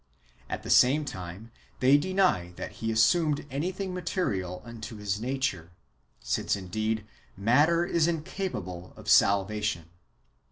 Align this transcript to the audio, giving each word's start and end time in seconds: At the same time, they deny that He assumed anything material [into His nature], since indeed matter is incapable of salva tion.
At 0.49 0.63
the 0.63 0.71
same 0.71 1.05
time, 1.05 1.51
they 1.79 1.95
deny 1.95 2.53
that 2.55 2.71
He 2.81 2.91
assumed 2.91 3.45
anything 3.51 3.93
material 3.93 4.63
[into 4.65 4.95
His 4.97 5.21
nature], 5.21 5.73
since 6.19 6.55
indeed 6.55 7.05
matter 7.37 7.85
is 7.85 8.07
incapable 8.07 8.93
of 8.97 9.07
salva 9.07 9.61
tion. 9.61 9.89